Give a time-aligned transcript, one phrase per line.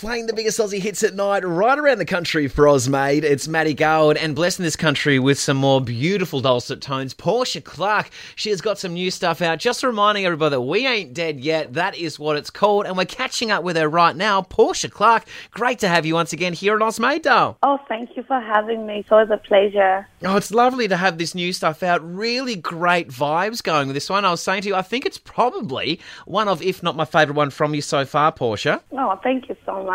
[0.00, 3.22] Playing the biggest Aussie hits at night right around the country for Ozmade.
[3.22, 7.12] It's Maddie Garwood and blessing this country with some more beautiful dulcet tones.
[7.12, 9.58] Portia Clark, she has got some new stuff out.
[9.58, 11.74] Just reminding everybody that we ain't dead yet.
[11.74, 12.86] That is what it's called.
[12.86, 14.40] And we're catching up with her right now.
[14.40, 17.58] Portia Clark, great to have you once again here at Ozmade, Dale.
[17.62, 19.00] Oh, thank you for having me.
[19.00, 20.08] It's always a pleasure.
[20.22, 22.00] Oh, it's lovely to have this new stuff out.
[22.02, 24.24] Really great vibes going with this one.
[24.24, 27.36] I was saying to you, I think it's probably one of, if not my favourite
[27.36, 28.82] one from you so far, Portia.
[28.92, 29.89] Oh, thank you so much.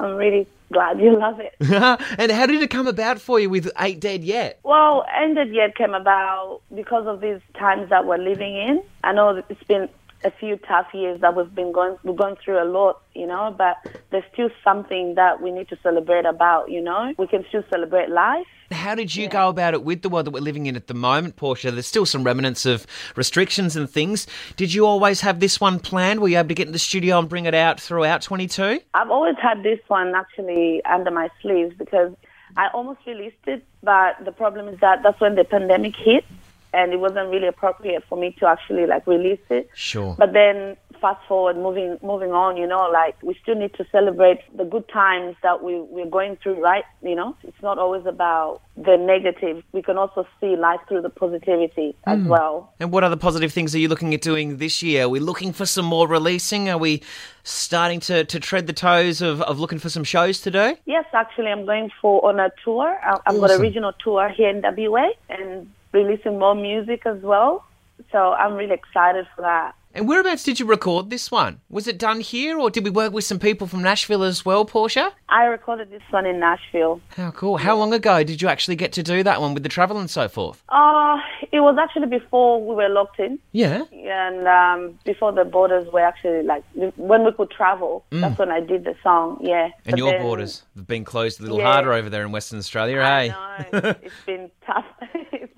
[0.00, 1.54] I'm really glad you love it.
[1.60, 4.60] and how did it come about for you with Ain't Dead Yet?
[4.62, 8.82] Well, Ain't Dead Yet came about because of these times that we're living in.
[9.04, 9.88] I know it's been
[10.24, 13.54] a few tough years that we've been going we've gone through a lot, you know,
[13.56, 13.76] but
[14.10, 17.14] there's still something that we need to celebrate about, you know.
[17.18, 18.46] We can still celebrate life.
[18.70, 20.94] How did you go about it with the world that we're living in at the
[20.94, 21.70] moment, Portia?
[21.70, 22.86] There's still some remnants of
[23.16, 24.26] restrictions and things.
[24.56, 26.20] Did you always have this one planned?
[26.20, 28.80] Were you able to get in the studio and bring it out throughout 22?
[28.94, 32.12] I've always had this one actually under my sleeves because
[32.56, 36.24] I almost released it, but the problem is that that's when the pandemic hit
[36.72, 39.70] and it wasn't really appropriate for me to actually like release it.
[39.74, 40.14] Sure.
[40.18, 44.40] But then fast forward, moving moving on, you know, like we still need to celebrate
[44.56, 46.84] the good times that we we're going through, right?
[47.02, 49.62] You know, it's not always about the negative.
[49.72, 52.28] We can also see life through the positivity as hmm.
[52.28, 52.72] well.
[52.80, 55.04] And what other positive things are you looking at doing this year?
[55.04, 56.68] Are we looking for some more releasing?
[56.68, 57.02] Are we
[57.42, 60.76] starting to, to tread the toes of, of looking for some shows to do?
[60.84, 62.98] Yes, actually, I'm going for on a tour.
[63.02, 67.64] I- I've got a regional tour here in WA and releasing more music as well.
[68.12, 69.74] So I'm really excited for that.
[69.94, 71.60] And whereabouts did you record this one?
[71.70, 74.64] Was it done here or did we work with some people from Nashville as well,
[74.66, 75.12] Portia?
[75.30, 77.00] I recorded this one in Nashville.
[77.16, 77.56] How cool.
[77.56, 80.08] How long ago did you actually get to do that one with the travel and
[80.08, 80.62] so forth?
[80.68, 81.16] Uh,
[81.50, 83.38] it was actually before we were locked in.
[83.52, 83.84] Yeah.
[83.92, 86.62] and um, before the borders were actually like
[86.96, 88.04] when we could travel.
[88.12, 88.20] Mm.
[88.20, 89.38] That's when I did the song.
[89.40, 89.70] Yeah.
[89.86, 91.72] And But your then- borders have been closed a little Yeah.
[91.72, 93.80] harder over there in Western Australia, I eh?
[93.80, 94.84] know it's been tough.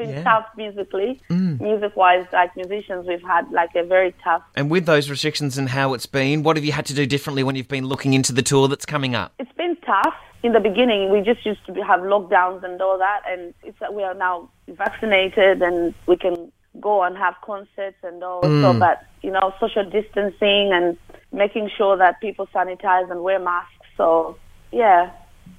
[0.00, 0.20] It's been Yeah.
[0.22, 0.24] Mm.
[0.24, 2.26] tough musically, music wise.
[2.32, 4.42] Like musicians, we've had like a very tough.
[4.56, 7.42] And with those restrictions and how it's been, what have you had to do differently
[7.42, 9.32] when you've been looking into the tour that's coming up?
[9.38, 10.14] It's been tough.
[10.42, 13.92] In the beginning, we just used to have lockdowns and all that, and it's that
[13.92, 18.41] we are now vaccinated and we can go and have concerts and all.
[18.42, 20.96] So, but you know, social distancing and
[21.32, 23.75] making sure that people sanitize and wear masks.
[23.98, 24.38] So,
[24.72, 25.10] yeah,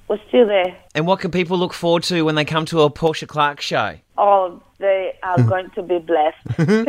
[0.08, 0.76] we're still there.
[0.94, 3.96] And what can people look forward to when they come to a Portia Clark show?
[4.18, 5.48] Oh, they are hmm.
[5.48, 6.88] going to be blessed.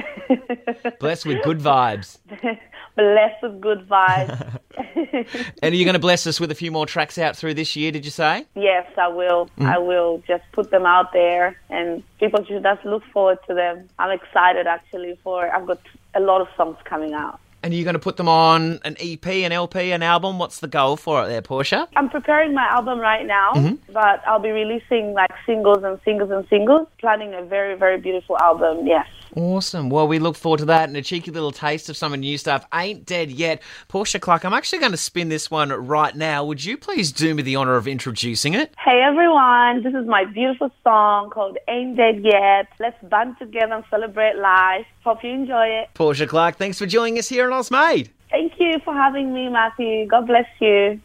[1.00, 2.18] Blessed with good vibes.
[2.96, 4.60] blessed with good vibes.
[5.62, 7.76] And are you going to bless us with a few more tracks out through this
[7.76, 8.46] year, did you say?
[8.56, 9.46] yes, I will.
[9.58, 9.68] Hmm.
[9.68, 13.88] I will just put them out there, and people should just look forward to them.
[14.00, 15.54] I'm excited actually for.
[15.56, 15.80] I've got
[16.16, 17.40] a lot of songs coming out.
[17.64, 20.38] And you're you going to put them on an EP, an LP, an album?
[20.38, 21.88] What's the goal for it there, Portia?
[21.96, 23.94] I'm preparing my album right now, mm-hmm.
[23.94, 26.90] but I'll be releasing like singles and singles and singles.
[27.00, 28.86] Planning a very, very beautiful album.
[28.86, 29.08] Yes.
[29.36, 29.90] Awesome.
[29.90, 32.22] Well, we look forward to that and a cheeky little taste of some of the
[32.22, 32.66] new stuff.
[32.74, 33.62] Ain't dead yet.
[33.88, 36.46] Portia Clark, I'm actually going to spin this one right now.
[36.46, 38.74] Would you please do me the honour of introducing it?
[38.78, 42.68] Hey everyone, this is my beautiful song called Ain't Dead Yet.
[42.80, 44.86] Let's band together and celebrate life.
[45.04, 45.90] Hope you enjoy it.
[45.94, 48.10] Portia Clark, thanks for joining us here on Ozmade.
[48.30, 50.08] Thank you for having me, Matthew.
[50.08, 51.00] God bless you.